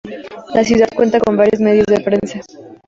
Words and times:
La 0.55 0.63
ciudad 0.63 0.89
cuenta 0.95 1.19
con 1.19 1.37
varios 1.37 1.59
medios 1.61 1.85
de 1.85 1.99
prensa. 2.01 2.39